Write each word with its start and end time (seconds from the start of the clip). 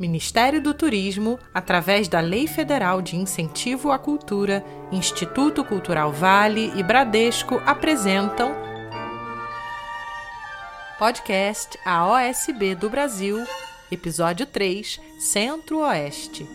Ministério 0.00 0.62
do 0.62 0.72
Turismo, 0.72 1.38
através 1.52 2.08
da 2.08 2.20
Lei 2.20 2.46
Federal 2.46 3.02
de 3.02 3.16
Incentivo 3.16 3.92
à 3.92 3.98
Cultura, 3.98 4.64
Instituto 4.90 5.62
Cultural 5.62 6.10
Vale 6.10 6.72
e 6.74 6.82
Bradesco 6.82 7.60
apresentam 7.66 8.50
podcast 10.98 11.78
A 11.84 12.08
OSB 12.08 12.74
do 12.74 12.88
Brasil, 12.88 13.44
episódio 13.92 14.46
3, 14.46 14.98
Centro-Oeste. 15.18 16.48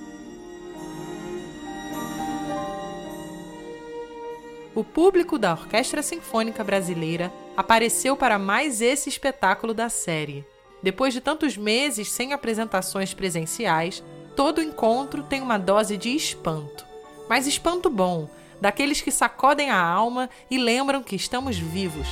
O 4.74 4.84
público 4.84 5.38
da 5.38 5.52
Orquestra 5.52 6.02
Sinfônica 6.02 6.64
Brasileira 6.64 7.32
apareceu 7.56 8.18
para 8.18 8.40
mais 8.40 8.82
esse 8.82 9.08
espetáculo 9.08 9.72
da 9.72 9.88
série. 9.88 10.44
Depois 10.86 11.16
de 11.16 11.20
tantos 11.20 11.58
meses 11.58 12.12
sem 12.12 12.32
apresentações 12.32 13.12
presenciais, 13.12 14.04
todo 14.36 14.62
encontro 14.62 15.24
tem 15.24 15.42
uma 15.42 15.58
dose 15.58 15.98
de 15.98 16.16
espanto. 16.16 16.86
Mas 17.28 17.48
espanto 17.48 17.90
bom, 17.90 18.30
daqueles 18.62 19.02
que 19.02 19.10
sacodem 19.10 19.72
a 19.72 19.82
alma 19.82 20.30
e 20.48 20.60
lembram 20.60 21.02
que 21.02 21.16
estamos 21.16 21.58
vivos. 21.58 22.08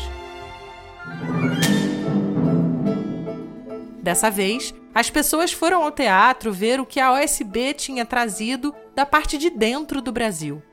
Dessa 4.02 4.32
vez, 4.32 4.74
as 4.92 5.08
pessoas 5.08 5.54
foram 5.54 5.84
ao 5.84 5.92
teatro 5.92 6.52
ver 6.52 6.80
o 6.80 6.86
que 6.86 7.00
a 7.00 7.14
OSB 7.14 7.76
tinha 7.76 8.08
trazido 8.08 8.74
da 8.96 9.06
parte 9.06 9.38
de 9.38 9.52
dentro 9.52 10.02
do 10.02 10.12
Brasil. 10.12 10.64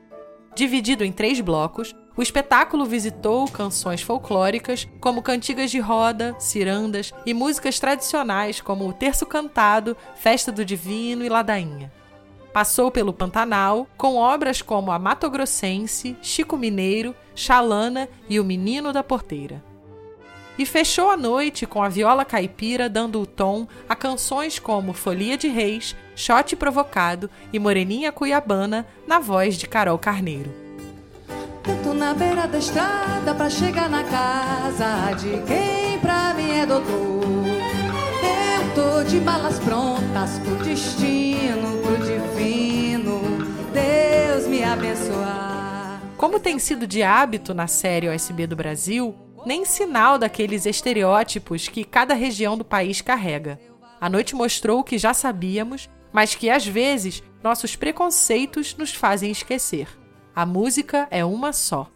Dividido 0.55 1.03
em 1.03 1.11
três 1.11 1.39
blocos, 1.39 1.95
o 2.15 2.21
espetáculo 2.21 2.85
visitou 2.85 3.47
canções 3.47 4.01
folclóricas, 4.01 4.87
como 4.99 5.21
cantigas 5.21 5.71
de 5.71 5.79
roda, 5.79 6.35
cirandas 6.39 7.13
e 7.25 7.33
músicas 7.33 7.79
tradicionais 7.79 8.59
como 8.59 8.87
o 8.87 8.93
terço 8.93 9.25
cantado, 9.25 9.95
festa 10.15 10.51
do 10.51 10.65
divino 10.65 11.23
e 11.23 11.29
ladainha. 11.29 11.91
Passou 12.51 12.91
pelo 12.91 13.13
Pantanal, 13.13 13.87
com 13.97 14.17
obras 14.17 14.61
como 14.61 14.91
a 14.91 14.99
Mato 14.99 15.29
Grossense, 15.29 16.17
Chico 16.21 16.57
Mineiro, 16.57 17.15
Xalana 17.33 18.09
e 18.27 18.41
o 18.41 18.43
Menino 18.43 18.91
da 18.91 19.01
Porteira. 19.01 19.70
E 20.61 20.65
fechou 20.65 21.09
a 21.09 21.17
noite 21.17 21.65
com 21.65 21.81
a 21.81 21.89
viola 21.89 22.23
caipira 22.23 22.87
dando 22.87 23.19
o 23.19 23.25
tom 23.25 23.67
a 23.89 23.95
canções 23.95 24.59
como 24.59 24.93
Folia 24.93 25.35
de 25.35 25.47
Reis, 25.47 25.95
Chote 26.15 26.55
Provocado 26.55 27.31
e 27.51 27.57
Moreninha 27.57 28.11
Cuiabana, 28.11 28.85
na 29.07 29.17
voz 29.17 29.57
de 29.57 29.67
Carol 29.67 29.97
Carneiro. 29.97 30.53
Canto 31.63 31.95
na 31.95 32.13
beira 32.13 32.47
da 32.47 32.59
estrada 32.59 33.33
pra 33.33 33.49
chegar 33.49 33.89
na 33.89 34.03
casa 34.03 35.13
de 35.13 35.41
quem 35.47 35.97
pra 35.97 36.35
mim 36.35 36.51
é 36.51 36.65
doutor. 36.67 36.91
Eu 36.93 38.75
tô 38.75 39.03
de 39.09 39.19
balas 39.19 39.57
prontas 39.57 40.37
pro 40.43 40.63
destino, 40.63 41.81
pro 41.81 41.97
divino. 42.05 43.19
Deus 43.73 44.45
me 44.45 44.63
abençoar. 44.63 45.99
Como 46.17 46.39
tem 46.39 46.59
sido 46.59 46.85
de 46.85 47.01
hábito 47.01 47.51
na 47.51 47.65
série 47.65 48.07
OSB 48.07 48.45
do 48.45 48.55
Brasil, 48.55 49.15
nem 49.45 49.65
sinal 49.65 50.17
daqueles 50.17 50.65
estereótipos 50.65 51.67
que 51.67 51.83
cada 51.83 52.13
região 52.13 52.57
do 52.57 52.65
país 52.65 53.01
carrega. 53.01 53.59
A 53.99 54.09
noite 54.09 54.35
mostrou 54.35 54.79
o 54.79 54.83
que 54.83 54.97
já 54.97 55.13
sabíamos, 55.13 55.89
mas 56.11 56.35
que 56.35 56.49
às 56.49 56.65
vezes 56.65 57.23
nossos 57.43 57.75
preconceitos 57.75 58.75
nos 58.75 58.93
fazem 58.93 59.31
esquecer. 59.31 59.87
A 60.35 60.45
música 60.45 61.07
é 61.11 61.23
uma 61.25 61.53
só. 61.53 61.89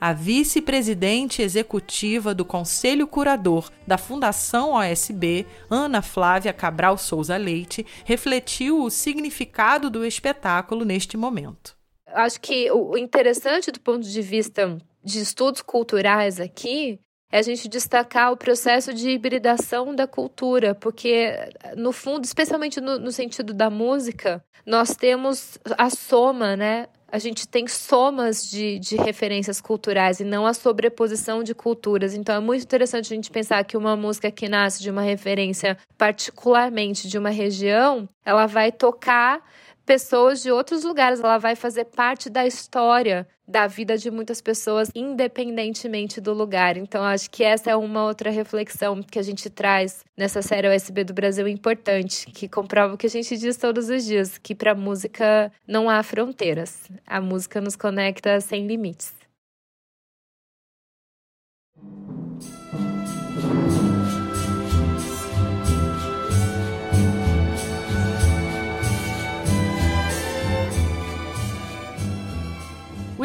A 0.00 0.12
vice-presidente 0.12 1.42
executiva 1.42 2.32
do 2.32 2.44
Conselho 2.44 3.06
Curador 3.06 3.68
da 3.86 3.98
Fundação 3.98 4.74
OSB, 4.74 5.44
Ana 5.68 6.02
Flávia 6.02 6.52
Cabral 6.52 6.96
Souza 6.96 7.36
Leite, 7.36 7.84
refletiu 8.04 8.80
o 8.82 8.90
significado 8.90 9.90
do 9.90 10.04
espetáculo 10.04 10.84
neste 10.84 11.16
momento. 11.16 11.76
Acho 12.06 12.40
que 12.40 12.70
o 12.70 12.96
interessante 12.96 13.72
do 13.72 13.80
ponto 13.80 14.06
de 14.06 14.22
vista 14.22 14.78
de 15.08 15.20
estudos 15.20 15.62
culturais 15.62 16.38
aqui 16.38 17.00
é 17.30 17.38
a 17.38 17.42
gente 17.42 17.68
destacar 17.68 18.32
o 18.32 18.36
processo 18.36 18.92
de 18.94 19.10
hibridação 19.10 19.94
da 19.94 20.06
cultura, 20.06 20.74
porque, 20.74 21.34
no 21.76 21.92
fundo, 21.92 22.24
especialmente 22.24 22.80
no, 22.80 22.98
no 22.98 23.12
sentido 23.12 23.52
da 23.52 23.68
música, 23.68 24.42
nós 24.64 24.96
temos 24.96 25.58
a 25.76 25.90
soma, 25.90 26.56
né? 26.56 26.86
a 27.10 27.18
gente 27.18 27.48
tem 27.48 27.66
somas 27.66 28.50
de, 28.50 28.78
de 28.78 28.96
referências 28.96 29.60
culturais 29.62 30.20
e 30.20 30.24
não 30.24 30.46
a 30.46 30.52
sobreposição 30.52 31.42
de 31.42 31.54
culturas. 31.54 32.14
Então 32.14 32.34
é 32.34 32.40
muito 32.40 32.62
interessante 32.62 33.12
a 33.12 33.16
gente 33.16 33.30
pensar 33.30 33.64
que 33.64 33.78
uma 33.78 33.96
música 33.96 34.30
que 34.30 34.48
nasce 34.48 34.82
de 34.82 34.90
uma 34.90 35.00
referência 35.00 35.76
particularmente 35.96 37.08
de 37.08 37.16
uma 37.16 37.30
região, 37.30 38.06
ela 38.24 38.46
vai 38.46 38.70
tocar 38.70 39.42
pessoas 39.88 40.42
de 40.42 40.52
outros 40.52 40.84
lugares, 40.84 41.18
ela 41.18 41.38
vai 41.38 41.56
fazer 41.56 41.86
parte 41.86 42.28
da 42.28 42.46
história 42.46 43.26
da 43.48 43.66
vida 43.66 43.96
de 43.96 44.10
muitas 44.10 44.38
pessoas, 44.38 44.90
independentemente 44.94 46.20
do 46.20 46.34
lugar. 46.34 46.76
Então, 46.76 47.02
acho 47.02 47.30
que 47.30 47.42
essa 47.42 47.70
é 47.70 47.74
uma 47.74 48.04
outra 48.04 48.28
reflexão 48.28 49.02
que 49.02 49.18
a 49.18 49.22
gente 49.22 49.48
traz 49.48 50.04
nessa 50.14 50.42
série 50.42 50.68
USB 50.68 51.04
do 51.04 51.14
Brasil 51.14 51.48
importante, 51.48 52.26
que 52.26 52.46
comprova 52.46 52.92
o 52.92 52.98
que 52.98 53.06
a 53.06 53.10
gente 53.10 53.34
diz 53.38 53.56
todos 53.56 53.88
os 53.88 54.04
dias, 54.04 54.36
que 54.36 54.54
para 54.54 54.74
música 54.74 55.50
não 55.66 55.88
há 55.88 56.02
fronteiras. 56.02 56.90
A 57.06 57.18
música 57.18 57.58
nos 57.58 57.74
conecta 57.74 58.38
sem 58.42 58.66
limites. 58.66 59.14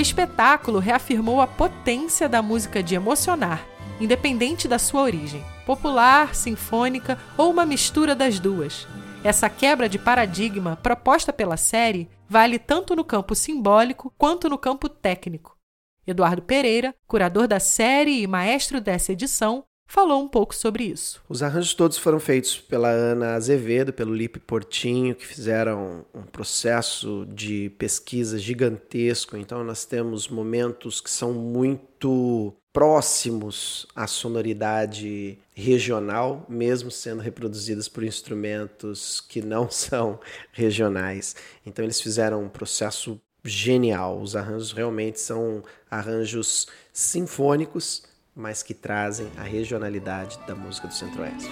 Espetáculo 0.04 0.78
reafirmou 0.78 1.42
a 1.42 1.48
potência 1.48 2.30
da 2.30 2.42
música 2.42 2.84
de 2.84 2.94
emocionar, 2.94 3.66
independente 4.00 4.68
da 4.68 4.78
sua 4.78 5.02
origem, 5.02 5.44
popular, 5.66 6.36
sinfônica 6.36 7.18
ou 7.38 7.50
uma 7.50 7.66
mistura 7.66 8.14
das 8.14 8.38
duas. 8.38 8.88
Essa 9.24 9.50
quebra 9.50 9.88
de 9.88 9.98
paradigma 9.98 10.76
proposta 10.76 11.32
pela 11.32 11.58
série 11.58 12.10
vale 12.30 12.60
tanto 12.60 12.96
no 12.96 13.04
campo 13.04 13.34
simbólico 13.34 14.14
quanto 14.18 14.50
no 14.50 14.58
campo 14.58 14.90
técnico. 14.90 15.58
Eduardo 16.06 16.42
Pereira, 16.42 16.94
curador 17.08 17.48
da 17.48 17.60
série 17.60 18.22
e 18.22 18.28
maestro 18.28 18.82
dessa 18.82 19.14
edição, 19.14 19.64
falou 19.86 20.24
um 20.24 20.28
pouco 20.28 20.56
sobre 20.56 20.86
isso. 20.86 21.22
Os 21.30 21.44
arranjos 21.44 21.74
todos 21.74 21.98
foram 21.98 22.20
feitos 22.20 22.60
pela 22.60 22.90
Ana 22.90 23.36
Azevedo, 23.36 23.94
pelo 23.94 24.14
Lipe 24.14 24.40
Portinho, 24.40 25.16
que 25.16 25.26
fizeram 25.26 26.06
um 26.14 26.24
processo 26.24 27.28
de 27.34 27.70
pesquisa 27.78 28.40
gigantesco. 28.40 29.38
Então 29.38 29.64
nós 29.64 29.86
temos 29.86 30.28
momentos 30.28 31.00
que 31.00 31.10
são 31.10 31.34
muito 31.34 32.54
próximos 32.74 33.86
à 33.96 34.08
sonoridade 34.08 35.38
regional, 35.54 36.44
mesmo 36.50 36.90
sendo 36.90 37.22
reproduzidas 37.22 37.88
por 37.88 38.04
instrumentos 38.04 39.22
que 39.22 39.42
não 39.42 39.70
são 39.72 40.20
regionais. 40.52 41.36
Então 41.64 41.86
eles 41.86 42.02
fizeram 42.02 42.44
um 42.44 42.50
processo 42.50 43.22
genial. 43.46 44.20
Os 44.20 44.36
arranjos 44.36 44.72
realmente 44.72 45.20
são 45.20 45.64
arranjos 45.90 46.68
sinfônicos 46.92 48.04
mas 48.36 48.64
que 48.64 48.74
trazem 48.74 49.28
a 49.38 49.44
regionalidade 49.44 50.40
da 50.48 50.56
música 50.56 50.88
do 50.88 50.94
Centro-Oeste. 50.94 51.50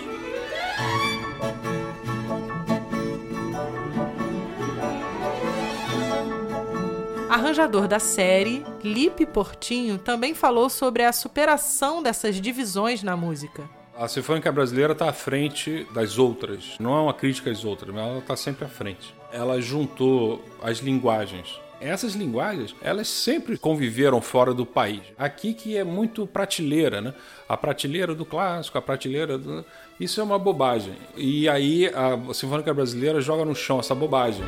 Arranjador 7.29 7.87
da 7.87 7.99
série, 7.99 8.65
Lipe 8.83 9.25
Portinho 9.25 9.97
também 9.97 10.33
falou 10.33 10.69
sobre 10.69 11.03
a 11.03 11.13
superação 11.13 12.03
dessas 12.03 12.41
divisões 12.41 13.03
na 13.03 13.15
música. 13.15 13.69
A 13.95 14.07
Sinfônica 14.07 14.51
Brasileira 14.51 14.93
está 14.93 15.09
à 15.09 15.13
frente 15.13 15.87
das 15.93 16.17
outras. 16.17 16.75
Não 16.79 16.93
é 16.97 17.01
uma 17.01 17.13
crítica 17.13 17.51
às 17.51 17.63
outras, 17.63 17.93
mas 17.93 18.03
ela 18.03 18.19
está 18.19 18.35
sempre 18.35 18.65
à 18.65 18.67
frente. 18.67 19.15
Ela 19.31 19.61
juntou 19.61 20.43
as 20.61 20.79
linguagens 20.79 21.59
essas 21.81 22.13
linguagens, 22.13 22.75
elas 22.81 23.07
sempre 23.07 23.57
conviveram 23.57 24.21
fora 24.21 24.53
do 24.53 24.65
país. 24.65 25.01
Aqui 25.17 25.53
que 25.53 25.75
é 25.75 25.83
muito 25.83 26.27
prateleira, 26.27 27.01
né? 27.01 27.13
A 27.49 27.57
prateleira 27.57 28.13
do 28.13 28.23
clássico, 28.23 28.77
a 28.77 28.81
prateleira 28.81 29.37
do... 29.37 29.65
Isso 29.99 30.21
é 30.21 30.23
uma 30.23 30.37
bobagem. 30.37 30.95
E 31.17 31.49
aí 31.49 31.87
a 31.87 32.33
Sinfônica 32.33 32.73
Brasileira 32.73 33.19
joga 33.19 33.43
no 33.43 33.55
chão 33.55 33.79
essa 33.79 33.95
bobagem. 33.95 34.45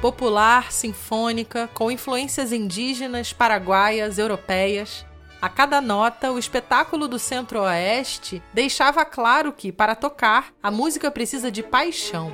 Popular, 0.00 0.72
sinfônica, 0.72 1.68
com 1.74 1.90
influências 1.90 2.52
indígenas, 2.52 3.32
paraguaias, 3.32 4.18
europeias. 4.18 5.04
A 5.42 5.48
cada 5.48 5.80
nota, 5.80 6.30
o 6.30 6.38
espetáculo 6.38 7.08
do 7.08 7.18
Centro-Oeste 7.18 8.42
deixava 8.52 9.04
claro 9.04 9.52
que, 9.52 9.72
para 9.72 9.94
tocar, 9.94 10.52
a 10.62 10.70
música 10.70 11.10
precisa 11.10 11.50
de 11.50 11.62
paixão. 11.62 12.32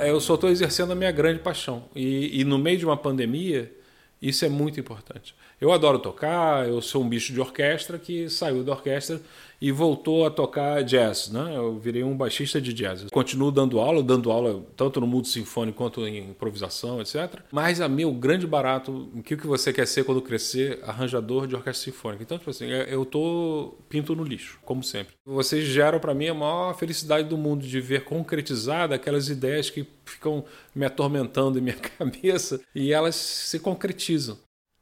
Eu 0.00 0.20
só 0.20 0.34
estou 0.34 0.50
exercendo 0.50 0.92
a 0.92 0.94
minha 0.94 1.12
grande 1.12 1.40
paixão. 1.40 1.84
E, 1.94 2.40
e, 2.40 2.44
no 2.44 2.58
meio 2.58 2.78
de 2.78 2.84
uma 2.84 2.96
pandemia, 2.96 3.72
Isso 4.20 4.44
é 4.44 4.48
muito 4.48 4.80
importante. 4.80 5.34
Eu 5.60 5.72
adoro 5.72 5.98
tocar, 5.98 6.66
eu 6.66 6.80
sou 6.80 7.02
um 7.02 7.08
bicho 7.08 7.32
de 7.32 7.40
orquestra 7.40 7.98
que 7.98 8.28
saiu 8.30 8.64
da 8.64 8.72
orquestra 8.72 9.20
e 9.60 9.70
voltou 9.70 10.26
a 10.26 10.30
tocar 10.30 10.82
jazz, 10.82 11.30
né? 11.30 11.56
Eu 11.56 11.78
virei 11.78 12.02
um 12.02 12.16
baixista 12.16 12.60
de 12.60 12.72
jazz. 12.72 13.06
Continuo 13.10 13.50
dando 13.50 13.78
aula, 13.78 14.02
dando 14.02 14.30
aula 14.30 14.62
tanto 14.76 15.00
no 15.00 15.06
mundo 15.06 15.26
sinfônico 15.26 15.78
quanto 15.78 16.06
em 16.06 16.30
improvisação, 16.30 17.00
etc. 17.00 17.40
Mas 17.50 17.80
a 17.80 17.88
meu 17.88 18.12
grande 18.12 18.46
barato, 18.46 19.10
o 19.14 19.22
que 19.22 19.36
você 19.36 19.72
quer 19.72 19.86
ser 19.86 20.04
quando 20.04 20.20
crescer? 20.20 20.80
Arranjador 20.82 21.46
de 21.46 21.54
orquestra 21.54 21.92
sinfônica. 21.92 22.22
Então, 22.22 22.38
tipo 22.38 22.50
assim, 22.50 22.70
é, 22.70 22.92
eu 22.92 23.04
tô 23.04 23.74
pinto 23.88 24.14
no 24.14 24.24
lixo, 24.24 24.58
como 24.64 24.82
sempre. 24.82 25.15
Vocês 25.28 25.64
geram 25.64 25.98
para 25.98 26.14
mim 26.14 26.28
a 26.28 26.34
maior 26.34 26.72
felicidade 26.78 27.28
do 27.28 27.36
mundo 27.36 27.66
de 27.66 27.80
ver 27.80 28.04
concretizada 28.04 28.94
aquelas 28.94 29.28
ideias 29.28 29.68
que 29.68 29.84
ficam 30.04 30.44
me 30.72 30.86
atormentando 30.86 31.58
em 31.58 31.62
minha 31.62 31.74
cabeça 31.98 32.60
e 32.72 32.92
elas 32.92 33.16
se 33.16 33.58
concretizam. 33.58 34.38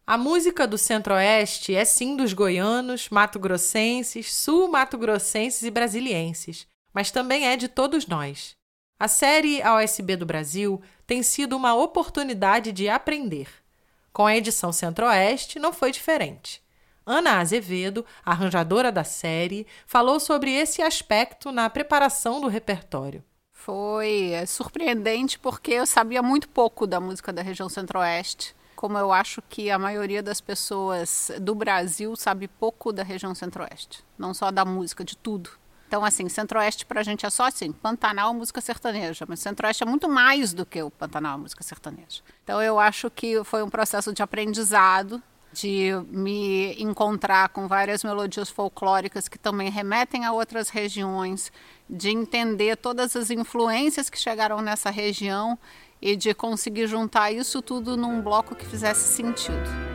A 0.07 0.19
música 0.19 0.67
do 0.67 0.77
Centro-Oeste 0.77 1.75
é 1.75 1.83
sim 1.83 2.15
dos 2.15 2.35
goianos, 2.35 3.09
mato-grossenses, 3.09 4.35
sul-mato-grossenses 4.35 5.63
e 5.63 5.71
brasilienses, 5.71 6.67
mas 6.93 7.11
também 7.11 7.47
é 7.47 7.57
de 7.57 7.67
todos 7.67 8.07
nós. 8.07 8.55
A 9.01 9.09
série 9.09 9.63
AOSB 9.63 10.15
do 10.15 10.27
Brasil 10.27 10.79
tem 11.07 11.23
sido 11.23 11.57
uma 11.57 11.75
oportunidade 11.75 12.71
de 12.71 12.87
aprender. 12.87 13.49
Com 14.13 14.27
a 14.27 14.37
edição 14.37 14.71
Centro-Oeste 14.71 15.59
não 15.59 15.73
foi 15.73 15.91
diferente. 15.91 16.63
Ana 17.07 17.39
Azevedo, 17.41 18.05
arranjadora 18.25 18.91
da 18.91 19.05
série, 19.05 19.67
falou 19.87 20.19
sobre 20.19 20.53
esse 20.53 20.83
aspecto 20.83 21.53
na 21.53 21.69
preparação 21.69 22.41
do 22.41 22.49
repertório. 22.49 23.23
Foi 23.53 24.31
é, 24.31 24.47
surpreendente 24.47 25.39
porque 25.39 25.73
eu 25.73 25.87
sabia 25.87 26.23
muito 26.23 26.49
pouco 26.49 26.87
da 26.87 27.01
música 27.01 27.33
da 27.33 27.43
região 27.43 27.69
Centro-Oeste 27.69 28.55
como 28.85 28.99
eu 28.99 29.13
acho 29.13 29.41
que 29.49 29.71
a 29.71 29.79
maioria 29.79 30.23
das 30.23 30.43
pessoas 30.43 31.31
do 31.41 31.55
Brasil 31.55 32.15
sabe 32.17 32.47
pouco 32.47 32.93
da 32.93 33.03
região 33.03 33.35
Centro-Oeste, 33.35 34.05
não 34.19 34.35
só 34.35 34.51
da 34.51 34.63
música, 34.63 35.03
de 35.03 35.17
tudo. 35.17 35.49
Então, 35.89 36.05
assim, 36.05 36.29
Centro-Oeste 36.29 36.85
para 36.85 37.01
a 37.01 37.03
gente 37.03 37.25
é 37.25 37.31
só 37.31 37.47
assim, 37.47 37.73
Pantanal, 37.73 38.35
música 38.35 38.61
sertaneja, 38.61 39.25
mas 39.27 39.41
Centro-Oeste 39.41 39.85
é 39.85 39.87
muito 39.87 40.07
mais 40.07 40.53
do 40.53 40.67
que 40.67 40.83
o 40.83 40.91
Pantanal, 40.91 41.39
música 41.39 41.63
sertaneja. 41.63 42.21
Então, 42.43 42.61
eu 42.61 42.79
acho 42.79 43.11
que 43.11 43.43
foi 43.45 43.63
um 43.63 43.71
processo 43.71 44.13
de 44.13 44.23
aprendizado, 44.23 45.23
de 45.55 45.93
me 46.09 46.75
encontrar 46.83 47.49
com 47.51 47.69
várias 47.69 48.03
melodias 48.03 48.51
folclóricas 48.51 49.29
que 49.29 49.39
também 49.39 49.71
remetem 49.71 50.25
a 50.25 50.33
outras 50.33 50.69
regiões, 50.69 51.53
de 51.89 52.11
entender 52.11 52.77
todas 52.77 53.15
as 53.15 53.31
influências 53.31 54.11
que 54.11 54.19
chegaram 54.19 54.61
nessa 54.61 54.91
região 54.91 55.57
e 56.03 56.17
de 56.17 56.35
conseguir 56.35 56.89
juntar 56.89 57.31
isso 57.31 57.63
tudo 57.63 57.97
num 57.97 58.21
bloco 58.21 58.55
que 58.55 58.67
fizesse 58.67 59.15
sentido. 59.15 59.94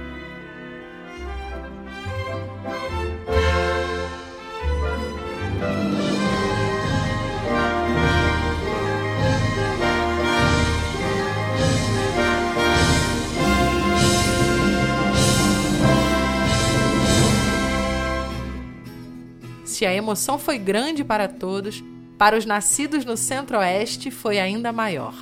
Se 19.79 19.85
a 19.85 19.93
emoção 19.93 20.37
foi 20.37 20.57
grande 20.57 21.05
para 21.05 21.25
todos, 21.25 21.81
para 22.17 22.37
os 22.37 22.45
nascidos 22.45 23.05
no 23.05 23.15
Centro-Oeste 23.15 24.11
foi 24.11 24.37
ainda 24.37 24.73
maior 24.73 25.15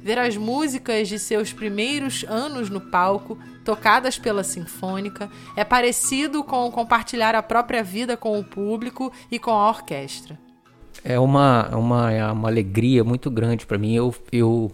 ver 0.00 0.16
as 0.16 0.36
músicas 0.36 1.08
de 1.08 1.18
seus 1.18 1.52
primeiros 1.52 2.24
anos 2.28 2.70
no 2.70 2.80
palco, 2.80 3.36
tocadas 3.64 4.16
pela 4.16 4.44
Sinfônica, 4.44 5.28
é 5.56 5.64
parecido 5.64 6.44
com 6.44 6.70
compartilhar 6.70 7.34
a 7.34 7.42
própria 7.42 7.82
vida 7.82 8.16
com 8.16 8.38
o 8.38 8.44
público 8.44 9.12
e 9.28 9.40
com 9.40 9.50
a 9.50 9.68
orquestra. 9.68 10.38
É 11.02 11.18
uma, 11.18 11.76
uma, 11.76 12.12
é 12.12 12.24
uma 12.30 12.48
alegria 12.48 13.02
muito 13.02 13.28
grande 13.28 13.66
para 13.66 13.76
mim. 13.76 13.96
Eu, 13.96 14.14
eu... 14.30 14.70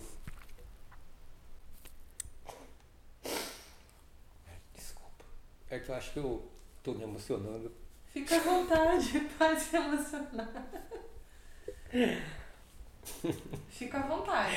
Desculpa. 4.76 5.24
É 5.70 5.78
que 5.78 5.88
eu 5.88 5.94
acho 5.94 6.12
que 6.12 6.18
eu 6.18 6.46
tô 6.82 6.92
me 6.92 7.04
emocionando. 7.04 7.80
Fica 8.12 8.36
à 8.36 8.40
vontade, 8.40 9.20
pode 9.38 9.60
se 9.60 9.76
emocionar. 9.76 10.48
Fica 13.70 13.98
à 13.98 14.02
vontade. 14.02 14.54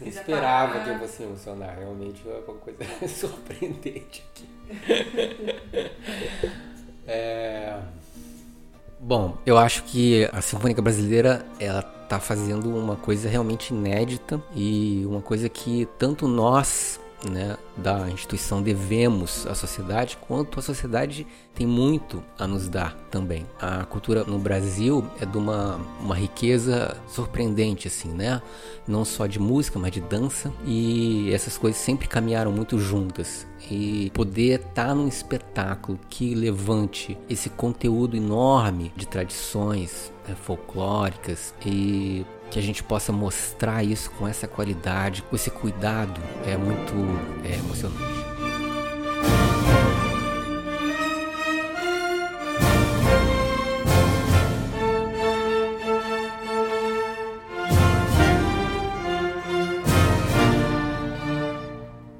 Não 0.00 0.08
esperava 0.08 0.72
parar... 0.72 0.84
que 0.84 0.90
eu 0.90 0.98
fosse 0.98 1.22
emocionar. 1.22 1.78
Realmente 1.78 2.22
é 2.28 2.42
uma 2.46 2.58
coisa 2.58 2.78
surpreendente 3.08 4.24
aqui. 4.30 4.48
é... 7.06 7.80
Bom, 9.00 9.38
eu 9.46 9.56
acho 9.56 9.84
que 9.84 10.28
a 10.32 10.42
Sinfônica 10.42 10.82
Brasileira 10.82 11.46
ela 11.58 11.82
tá 11.82 12.18
fazendo 12.18 12.74
uma 12.76 12.96
coisa 12.96 13.28
realmente 13.28 13.72
inédita 13.72 14.42
e 14.54 15.04
uma 15.06 15.22
coisa 15.22 15.48
que 15.48 15.86
tanto 15.98 16.26
nós 16.26 17.00
né, 17.28 17.56
da 17.76 18.08
instituição 18.10 18.62
devemos 18.62 19.46
à 19.46 19.54
sociedade, 19.54 20.18
quanto 20.20 20.58
a 20.58 20.62
sociedade 20.62 21.26
tem 21.54 21.66
muito 21.66 22.22
a 22.38 22.46
nos 22.46 22.68
dar 22.68 22.96
também. 23.10 23.44
A 23.60 23.84
cultura 23.84 24.22
no 24.24 24.38
Brasil 24.38 25.04
é 25.20 25.26
de 25.26 25.36
uma, 25.36 25.80
uma 26.00 26.14
riqueza 26.14 26.96
surpreendente, 27.08 27.88
assim, 27.88 28.10
né? 28.10 28.40
Não 28.86 29.04
só 29.04 29.26
de 29.26 29.40
música, 29.40 29.78
mas 29.78 29.90
de 29.90 30.00
dança, 30.00 30.52
e 30.64 31.32
essas 31.32 31.58
coisas 31.58 31.80
sempre 31.80 32.06
caminharam 32.06 32.52
muito 32.52 32.78
juntas. 32.78 33.46
E 33.70 34.10
poder 34.14 34.60
estar 34.60 34.94
num 34.94 35.08
espetáculo 35.08 35.98
que 36.08 36.34
levante 36.34 37.18
esse 37.28 37.50
conteúdo 37.50 38.16
enorme 38.16 38.92
de 38.96 39.06
tradições 39.06 40.12
é, 40.28 40.34
folclóricas 40.34 41.52
e 41.66 42.24
que 42.50 42.58
a 42.58 42.62
gente 42.62 42.82
possa 42.82 43.12
mostrar 43.12 43.82
isso 43.84 44.10
com 44.12 44.26
essa 44.26 44.48
qualidade, 44.48 45.22
com 45.22 45.36
esse 45.36 45.50
cuidado, 45.50 46.20
é 46.46 46.56
muito 46.56 46.92
é, 47.44 47.54
emocionante. 47.54 48.18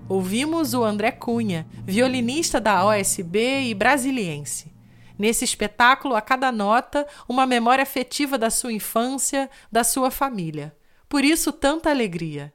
Ouvimos 0.08 0.74
o 0.74 0.84
André 0.84 1.12
Cunha, 1.12 1.66
violinista 1.84 2.60
da 2.60 2.84
OSB 2.84 3.62
e 3.62 3.74
brasiliense. 3.74 4.77
Nesse 5.18 5.44
espetáculo, 5.44 6.14
a 6.14 6.20
cada 6.20 6.52
nota, 6.52 7.06
uma 7.28 7.46
memória 7.46 7.82
afetiva 7.82 8.38
da 8.38 8.50
sua 8.50 8.72
infância, 8.72 9.50
da 9.70 9.82
sua 9.82 10.10
família. 10.10 10.74
Por 11.08 11.24
isso, 11.24 11.52
tanta 11.52 11.90
alegria. 11.90 12.52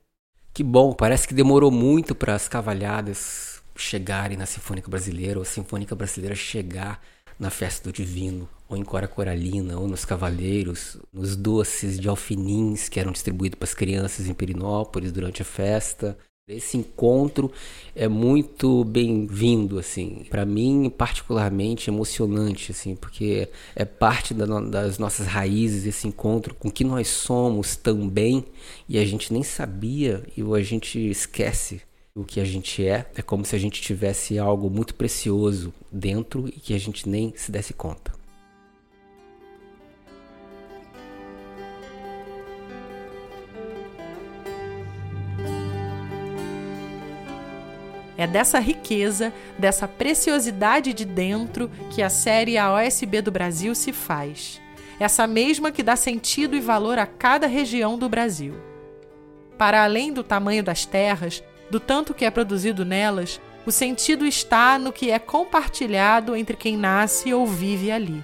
Que 0.53 0.63
bom, 0.63 0.93
parece 0.93 1.27
que 1.27 1.33
demorou 1.33 1.71
muito 1.71 2.13
para 2.13 2.35
as 2.35 2.47
cavalhadas 2.47 3.61
chegarem 3.75 4.37
na 4.37 4.45
Sinfônica 4.45 4.89
Brasileira, 4.89 5.39
ou 5.39 5.43
a 5.43 5.45
Sinfônica 5.45 5.95
Brasileira 5.95 6.35
chegar 6.35 7.01
na 7.39 7.49
Festa 7.49 7.89
do 7.89 7.93
Divino, 7.93 8.47
ou 8.69 8.77
em 8.77 8.83
Cora 8.83 9.07
Coralina, 9.07 9.77
ou 9.77 9.87
nos 9.87 10.05
Cavaleiros, 10.05 10.97
nos 11.11 11.35
doces 11.35 11.99
de 11.99 12.07
alfinins 12.07 12.87
que 12.87 12.99
eram 12.99 13.11
distribuídos 13.11 13.57
para 13.57 13.67
as 13.67 13.73
crianças 13.73 14.27
em 14.27 14.33
Perinópolis 14.33 15.11
durante 15.11 15.41
a 15.41 15.45
festa. 15.45 16.17
Esse 16.45 16.75
encontro 16.75 17.49
é 17.95 18.05
muito 18.09 18.83
bem-vindo, 18.83 19.79
assim, 19.79 20.25
para 20.29 20.45
mim 20.45 20.89
particularmente 20.89 21.89
emocionante, 21.89 22.73
assim, 22.73 22.97
porque 22.97 23.47
é 23.73 23.85
parte 23.85 24.33
da, 24.33 24.45
das 24.59 24.97
nossas 24.97 25.25
raízes 25.25 25.85
esse 25.85 26.05
encontro 26.05 26.53
com 26.53 26.69
que 26.69 26.83
nós 26.83 27.07
somos 27.07 27.77
também 27.77 28.43
e 28.89 28.99
a 28.99 29.05
gente 29.05 29.31
nem 29.31 29.41
sabia 29.41 30.21
e 30.35 30.41
a 30.41 30.61
gente 30.61 30.99
esquece 31.09 31.81
o 32.13 32.25
que 32.25 32.41
a 32.41 32.45
gente 32.45 32.85
é. 32.85 33.09
É 33.15 33.21
como 33.21 33.45
se 33.45 33.55
a 33.55 33.59
gente 33.59 33.81
tivesse 33.81 34.37
algo 34.37 34.69
muito 34.69 34.95
precioso 34.95 35.73
dentro 35.89 36.49
e 36.49 36.59
que 36.59 36.73
a 36.73 36.79
gente 36.79 37.07
nem 37.07 37.33
se 37.37 37.53
desse 37.53 37.73
conta. 37.73 38.22
É 48.17 48.27
dessa 48.27 48.59
riqueza, 48.59 49.33
dessa 49.57 49.87
preciosidade 49.87 50.93
de 50.93 51.05
dentro 51.05 51.69
que 51.89 52.01
a 52.01 52.09
série 52.09 52.57
A 52.57 52.73
OSB 52.73 53.21
do 53.21 53.31
Brasil 53.31 53.73
se 53.73 53.91
faz. 53.91 54.61
Essa 54.99 55.25
mesma 55.25 55.71
que 55.71 55.81
dá 55.81 55.95
sentido 55.95 56.55
e 56.55 56.59
valor 56.59 56.99
a 56.99 57.05
cada 57.05 57.47
região 57.47 57.97
do 57.97 58.07
Brasil. 58.07 58.53
Para 59.57 59.83
além 59.83 60.13
do 60.13 60.23
tamanho 60.23 60.63
das 60.63 60.85
terras, 60.85 61.43
do 61.69 61.79
tanto 61.79 62.13
que 62.13 62.25
é 62.25 62.29
produzido 62.29 62.85
nelas, 62.85 63.41
o 63.65 63.71
sentido 63.71 64.25
está 64.25 64.77
no 64.77 64.91
que 64.91 65.09
é 65.09 65.17
compartilhado 65.17 66.35
entre 66.35 66.55
quem 66.55 66.77
nasce 66.77 67.33
ou 67.33 67.47
vive 67.47 67.91
ali. 67.91 68.23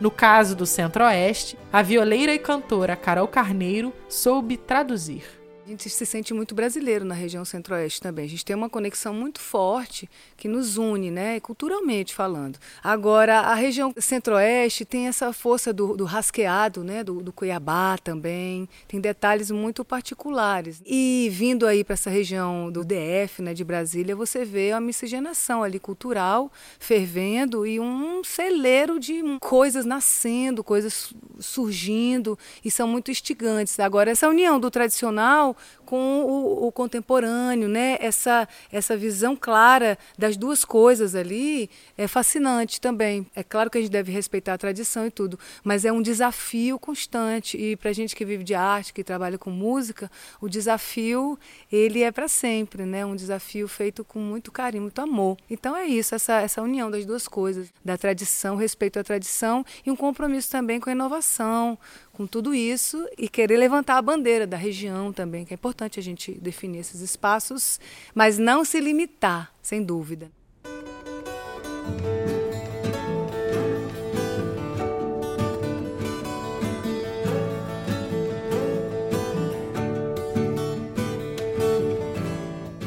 No 0.00 0.10
caso 0.10 0.56
do 0.56 0.66
Centro-Oeste, 0.66 1.56
a 1.72 1.82
violeira 1.82 2.34
e 2.34 2.38
cantora 2.38 2.96
Carol 2.96 3.28
Carneiro 3.28 3.92
soube 4.08 4.56
traduzir. 4.56 5.41
A 5.64 5.68
gente 5.68 5.88
se 5.88 6.04
sente 6.04 6.34
muito 6.34 6.56
brasileiro 6.56 7.04
na 7.04 7.14
região 7.14 7.44
centro-oeste 7.44 8.00
também. 8.00 8.24
A 8.24 8.28
gente 8.28 8.44
tem 8.44 8.56
uma 8.56 8.68
conexão 8.68 9.14
muito 9.14 9.38
forte 9.38 10.10
que 10.36 10.48
nos 10.48 10.76
une, 10.76 11.08
né, 11.08 11.38
culturalmente 11.38 12.12
falando. 12.12 12.58
Agora, 12.82 13.38
a 13.38 13.54
região 13.54 13.94
centro-oeste 13.96 14.84
tem 14.84 15.06
essa 15.06 15.32
força 15.32 15.72
do, 15.72 15.96
do 15.96 16.04
rasqueado, 16.04 16.82
né, 16.82 17.04
do, 17.04 17.22
do, 17.22 17.32
Cuiabá 17.32 17.96
também. 17.96 18.68
Tem 18.88 19.00
detalhes 19.00 19.52
muito 19.52 19.84
particulares. 19.84 20.82
E 20.84 21.28
vindo 21.30 21.64
aí 21.64 21.84
para 21.84 21.94
essa 21.94 22.10
região 22.10 22.68
do 22.68 22.84
DF, 22.84 23.40
né, 23.40 23.54
de 23.54 23.62
Brasília, 23.62 24.16
você 24.16 24.44
vê 24.44 24.72
uma 24.72 24.80
miscigenação 24.80 25.62
ali 25.62 25.78
cultural 25.78 26.50
fervendo 26.80 27.64
e 27.64 27.78
um 27.78 28.24
celeiro 28.24 28.98
de 28.98 29.22
coisas 29.38 29.84
nascendo, 29.84 30.64
coisas 30.64 31.14
surgindo 31.38 32.36
e 32.64 32.70
são 32.70 32.88
muito 32.88 33.12
instigantes. 33.12 33.78
Agora, 33.78 34.10
essa 34.10 34.28
união 34.28 34.58
do 34.58 34.68
tradicional 34.68 35.51
com 35.84 36.22
o, 36.22 36.66
o, 36.66 36.72
contemporâneo, 36.72 37.68
né? 37.68 37.96
Essa, 38.00 38.48
essa 38.70 38.96
visão 38.96 39.36
clara 39.36 39.98
das 40.18 40.36
duas 40.36 40.64
coisas 40.64 41.14
ali 41.14 41.68
é 41.96 42.06
fascinante 42.06 42.80
também. 42.80 43.26
É 43.34 43.42
claro 43.42 43.70
que 43.70 43.78
a 43.78 43.80
gente 43.80 43.90
deve 43.90 44.12
respeitar 44.12 44.54
a 44.54 44.58
tradição 44.58 45.06
e 45.06 45.10
tudo, 45.10 45.38
mas 45.62 45.84
é 45.84 45.92
um 45.92 46.02
desafio 46.02 46.78
constante 46.78 47.56
e 47.56 47.76
para 47.76 47.90
a 47.90 47.92
gente 47.92 48.14
que 48.14 48.24
vive 48.24 48.44
de 48.44 48.54
arte, 48.54 48.92
que 48.92 49.04
trabalha 49.04 49.38
com 49.38 49.50
música, 49.50 50.10
o 50.40 50.48
desafio 50.48 51.38
ele 51.70 52.02
é 52.02 52.10
para 52.10 52.28
sempre, 52.28 52.84
né? 52.84 53.04
Um 53.04 53.16
desafio 53.16 53.68
feito 53.68 54.04
com 54.04 54.18
muito 54.18 54.50
carinho, 54.50 54.82
muito 54.82 55.00
amor. 55.00 55.36
Então 55.50 55.76
é 55.76 55.84
isso, 55.84 56.14
essa, 56.14 56.40
essa 56.40 56.62
união 56.62 56.90
das 56.90 57.04
duas 57.04 57.28
coisas, 57.28 57.72
da 57.84 57.96
tradição, 57.96 58.56
respeito 58.56 58.98
à 58.98 59.04
tradição 59.04 59.64
e 59.84 59.90
um 59.90 59.96
compromisso 59.96 60.50
também 60.50 60.80
com 60.80 60.88
a 60.88 60.92
inovação, 60.92 61.78
com 62.12 62.26
tudo 62.26 62.54
isso 62.54 63.08
e 63.16 63.28
querer 63.28 63.56
levantar 63.56 63.96
a 63.96 64.02
bandeira 64.02 64.46
da 64.46 64.56
região 64.56 65.12
também, 65.12 65.44
que 65.44 65.54
é 65.54 65.56
importante 65.56 65.98
a 65.98 66.02
gente 66.02 66.32
definir 66.32 66.80
esses 66.80 67.00
espaços, 67.00 67.80
mas 68.14 68.38
não 68.38 68.64
se 68.64 68.78
limitar, 68.80 69.52
sem 69.62 69.82
dúvida. 69.82 70.30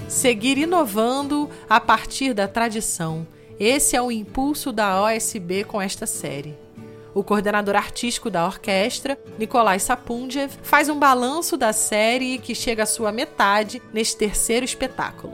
Seguir 0.07 0.57
inovando 0.57 1.49
a 1.69 1.79
partir 1.79 2.33
da 2.33 2.47
tradição. 2.47 3.27
Esse 3.59 3.95
é 3.95 4.01
o 4.01 4.11
impulso 4.11 4.71
da 4.71 5.01
OSB 5.03 5.65
com 5.65 5.79
esta 5.81 6.07
série. 6.07 6.64
O 7.15 7.23
coordenador 7.23 7.77
artístico 7.77 8.29
da 8.29 8.45
orquestra, 8.45 9.17
Nikolai 9.39 9.79
Sapundjev, 9.79 10.51
faz 10.61 10.89
um 10.89 10.99
balanço 10.99 11.55
da 11.55 11.71
série 11.71 12.37
que 12.37 12.53
chega 12.53 12.83
à 12.83 12.85
sua 12.85 13.09
metade 13.09 13.81
neste 13.93 14.17
terceiro 14.17 14.65
espetáculo. 14.65 15.33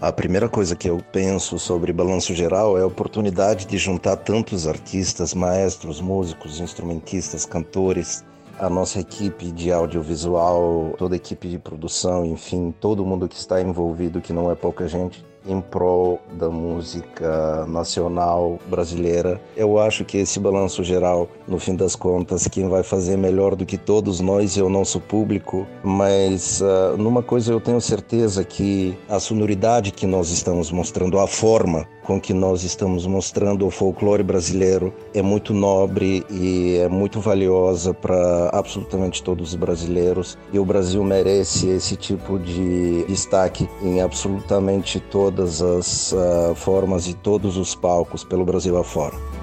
A 0.00 0.10
primeira 0.10 0.48
coisa 0.48 0.74
que 0.74 0.90
eu 0.90 1.00
penso 1.12 1.56
sobre 1.56 1.92
balanço 1.92 2.34
geral 2.34 2.76
é 2.76 2.82
a 2.82 2.86
oportunidade 2.86 3.64
de 3.64 3.78
juntar 3.78 4.16
tantos 4.16 4.66
artistas, 4.66 5.32
maestros, 5.32 6.00
músicos, 6.00 6.58
instrumentistas, 6.58 7.46
cantores, 7.46 8.24
a 8.58 8.68
nossa 8.68 8.98
equipe 8.98 9.52
de 9.52 9.70
audiovisual, 9.70 10.96
toda 10.98 11.14
a 11.14 11.16
equipe 11.16 11.48
de 11.48 11.60
produção, 11.60 12.24
enfim, 12.24 12.74
todo 12.80 13.06
mundo 13.06 13.28
que 13.28 13.36
está 13.36 13.62
envolvido, 13.62 14.20
que 14.20 14.32
não 14.32 14.50
é 14.50 14.56
pouca 14.56 14.88
gente, 14.88 15.24
em 15.46 15.60
prol 15.60 16.20
da 16.32 16.48
música 16.48 17.66
nacional 17.66 18.58
brasileira. 18.68 19.40
Eu 19.56 19.78
acho 19.78 20.04
que 20.04 20.18
esse 20.18 20.38
balanço 20.38 20.82
geral, 20.84 21.28
no 21.46 21.58
fim 21.58 21.74
das 21.74 21.96
contas, 21.96 22.46
quem 22.46 22.68
vai 22.68 22.82
fazer 22.82 23.16
melhor 23.16 23.54
do 23.54 23.66
que 23.66 23.76
todos 23.76 24.20
nós 24.20 24.56
é 24.56 24.62
o 24.62 24.68
nosso 24.68 25.00
público, 25.00 25.66
mas 25.82 26.60
uh, 26.60 26.96
numa 26.96 27.22
coisa 27.22 27.52
eu 27.52 27.60
tenho 27.60 27.80
certeza 27.80 28.44
que 28.44 28.96
a 29.08 29.18
sonoridade 29.18 29.90
que 29.90 30.06
nós 30.06 30.30
estamos 30.30 30.70
mostrando, 30.70 31.18
a 31.18 31.26
forma 31.26 31.86
com 32.02 32.20
que 32.20 32.32
nós 32.32 32.62
estamos 32.64 33.06
mostrando 33.06 33.66
o 33.66 33.70
folclore 33.70 34.22
brasileiro 34.22 34.92
é 35.14 35.22
muito 35.22 35.54
nobre 35.54 36.24
e 36.30 36.76
é 36.76 36.88
muito 36.88 37.20
valiosa 37.20 37.94
para 37.94 38.50
absolutamente 38.52 39.22
todos 39.22 39.50
os 39.50 39.54
brasileiros 39.54 40.38
e 40.52 40.58
o 40.58 40.64
Brasil 40.64 41.02
merece 41.04 41.68
esse 41.68 41.96
tipo 41.96 42.38
de 42.38 43.04
destaque 43.04 43.68
em 43.82 44.00
absolutamente 44.00 45.00
todas 45.00 45.62
as 45.62 46.12
uh, 46.12 46.54
formas 46.54 47.06
e 47.06 47.14
todos 47.14 47.56
os 47.56 47.74
palcos 47.74 48.24
pelo 48.24 48.44
Brasil 48.44 48.76
afora. 48.76 49.41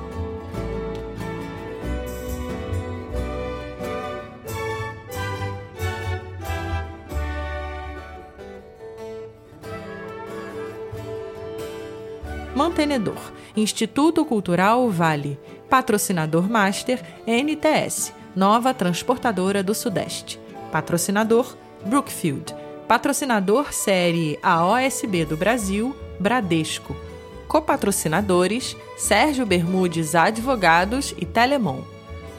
Mantenedor, 12.59 13.31
Instituto 13.55 14.25
Cultural 14.25 14.89
Vale. 14.89 15.39
Patrocinador 15.69 16.49
Master, 16.49 17.01
NTS, 17.25 18.11
Nova 18.35 18.73
Transportadora 18.73 19.63
do 19.63 19.73
Sudeste. 19.73 20.37
Patrocinador, 20.69 21.55
Brookfield. 21.85 22.53
Patrocinador 22.85 23.71
Série 23.71 24.37
AOSB 24.43 25.23
do 25.23 25.37
Brasil, 25.37 25.95
Bradesco. 26.19 26.93
Copatrocinadores, 27.47 28.75
Sérgio 28.97 29.45
Bermudes 29.45 30.13
Advogados 30.13 31.15
e 31.17 31.25
Telemon. 31.25 31.79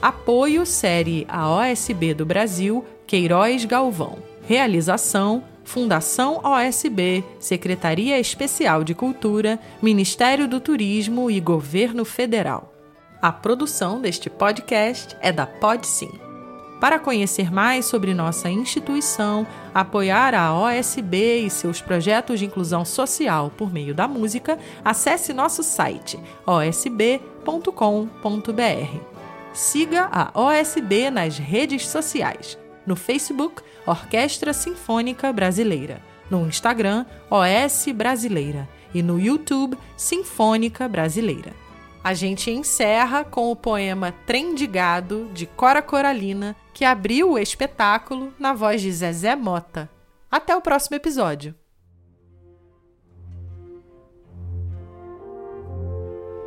Apoio 0.03 0.67
Série 0.67 1.27
AOSB 1.31 2.13
do 2.13 2.27
Brasil, 2.27 2.85
Queiroz 3.07 3.65
Galvão. 3.65 4.19
Realização, 4.47 5.43
Fundação 5.71 6.41
OSB, 6.43 7.23
Secretaria 7.39 8.19
Especial 8.19 8.83
de 8.83 8.93
Cultura, 8.93 9.57
Ministério 9.81 10.49
do 10.49 10.59
Turismo 10.59 11.31
e 11.31 11.39
Governo 11.39 12.05
Federal. 12.05 12.75
A 13.23 13.31
produção 13.31 14.01
deste 14.01 14.29
podcast 14.29 15.17
é 15.21 15.31
da 15.31 15.47
Podsim. 15.47 16.11
Para 16.81 16.99
conhecer 16.99 17.53
mais 17.53 17.85
sobre 17.85 18.13
nossa 18.13 18.51
instituição, 18.51 19.47
apoiar 19.73 20.35
a 20.35 20.53
OSB 20.53 21.47
e 21.47 21.51
seus 21.51 21.81
projetos 21.81 22.41
de 22.41 22.47
inclusão 22.47 22.85
social 22.85 23.53
por 23.57 23.73
meio 23.73 23.95
da 23.95 24.09
música, 24.09 24.59
acesse 24.85 25.33
nosso 25.33 25.63
site 25.63 26.19
osb.com.br. 26.45 27.31
Siga 29.53 30.09
a 30.11 30.33
OSB 30.35 31.13
nas 31.13 31.39
redes 31.39 31.87
sociais. 31.87 32.59
No 32.91 32.97
Facebook, 32.97 33.63
Orquestra 33.87 34.53
Sinfônica 34.53 35.33
Brasileira, 35.33 36.03
no 36.29 36.45
Instagram 36.49 37.07
OS 37.31 37.87
Brasileira 37.95 38.69
e 38.93 39.01
no 39.01 39.17
YouTube 39.17 39.79
Sinfônica 39.97 40.89
Brasileira. 40.89 41.53
A 42.03 42.15
gente 42.15 42.51
encerra 42.51 43.23
com 43.23 43.49
o 43.49 43.55
poema 43.55 44.11
Trem 44.27 44.57
de 44.57 44.67
Gado, 44.67 45.31
de 45.33 45.47
Cora 45.47 45.81
Coralina, 45.81 46.57
que 46.75 46.85
abriu 46.85 47.35
o 47.35 47.39
espetáculo 47.39 48.35
na 48.37 48.53
voz 48.55 48.83
de 48.83 48.91
Zezé 48.91 49.37
Mota. 49.37 49.89
Até 50.29 50.57
o 50.57 50.61
próximo 50.61 50.97
episódio. 50.97 51.55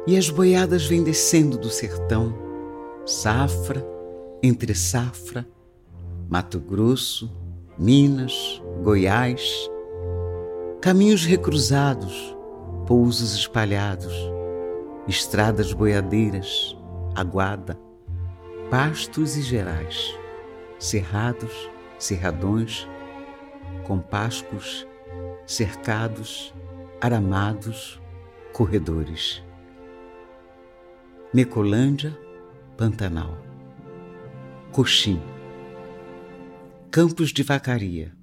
E 0.06 0.18
as 0.18 0.30
boiadas 0.30 0.86
vêm 0.86 1.06
descendo 1.06 1.58
do 1.58 1.70
sertão, 1.70 2.36
safra 3.06 3.94
entre 4.44 4.76
safra, 4.76 5.48
Mato 6.30 6.60
Grosso, 6.60 7.32
Minas, 7.78 8.62
Goiás, 8.84 9.70
caminhos 10.82 11.26
recruzados, 11.26 12.36
pousos 12.86 13.34
espalhados, 13.36 14.14
estradas 15.08 15.74
boiadeiras, 15.74 16.78
aguada, 17.16 17.80
pastos 18.70 19.36
e 19.38 19.42
gerais, 19.42 20.18
cerrados, 20.80 21.70
cerradões, 21.98 22.88
compascos, 23.86 24.88
cercados, 25.46 26.54
aramados, 27.00 28.02
corredores. 28.54 29.44
Mecolândia, 31.34 32.18
Pantanal. 32.78 33.38
Coxim 34.72 35.22
Campos 36.96 37.34
de 37.34 37.42
Vacaria, 37.42 38.16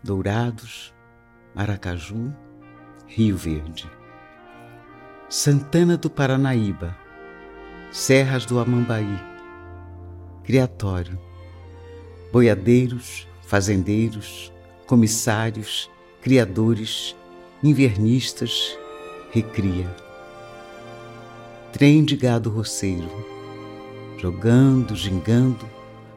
Dourados, 0.00 0.94
Maracaju, 1.56 2.32
Rio 3.08 3.36
Verde. 3.36 3.90
Santana 5.28 5.96
do 5.96 6.08
Paranaíba, 6.08 6.96
Serras 7.90 8.46
do 8.46 8.60
Amambaí, 8.60 9.18
Criatório, 10.44 11.18
boiadeiros, 12.32 13.26
fazendeiros, 13.42 14.52
comissários, 14.86 15.90
criadores, 16.22 17.16
invernistas, 17.60 18.78
recria. 19.32 19.92
Trem 21.72 22.04
de 22.04 22.14
gado 22.14 22.50
roceiro, 22.50 23.10
jogando, 24.16 24.94
gingando, 24.94 25.68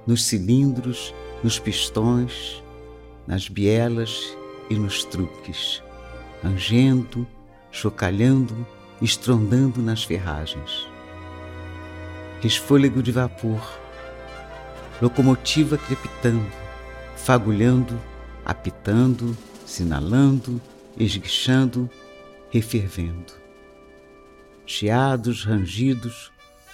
nos 0.05 0.25
cilindros 0.25 1.15
nos 1.43 1.59
pistões, 1.59 2.63
nas 3.27 3.47
bielas 3.50 4.38
e 4.69 4.75
nos 4.75 5.03
truques, 5.03 5.83
angendo, 6.43 7.27
chocalhando, 7.71 8.65
estrondando 9.01 9.81
nas 9.81 10.03
ferragens. 10.03 10.88
Resfôlego 12.41 13.03
de 13.03 13.12
vapor, 13.12 13.62
locomotiva 15.01 15.77
crepitando, 15.77 16.51
fagulhando, 17.17 18.00
apitando, 18.45 19.38
sinalando, 19.65 20.62
esguichando, 20.97 21.89
refervendo. 22.51 23.33
Chiados, 24.65 25.45
rangidos, 25.45 26.31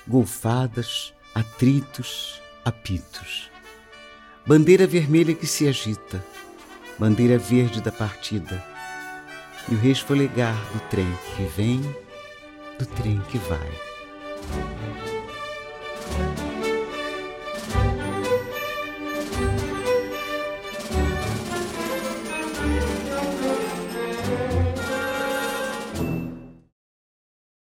golfadas, 0.07 1.13
atritos, 1.33 2.41
apitos. 2.63 3.49
Bandeira 4.49 4.87
vermelha 4.87 5.35
que 5.35 5.45
se 5.45 5.67
agita, 5.67 6.25
bandeira 6.97 7.37
verde 7.37 7.81
da 7.81 7.91
partida, 7.91 8.65
e 9.71 9.75
o 9.75 9.77
resfolegar 9.77 10.55
do 10.73 10.79
trem 10.89 11.05
que 11.35 11.43
vem, 11.55 11.79
do 12.79 12.83
trem 12.83 13.21
que 13.29 13.37
vai. 13.37 13.88